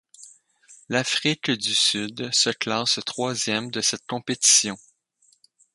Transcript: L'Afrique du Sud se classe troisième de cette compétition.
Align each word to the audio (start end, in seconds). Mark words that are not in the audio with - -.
L'Afrique 0.89 1.51
du 1.51 1.75
Sud 1.75 2.31
se 2.33 2.49
classe 2.49 2.99
troisième 3.05 3.69
de 3.69 3.81
cette 3.81 4.07
compétition. 4.07 4.75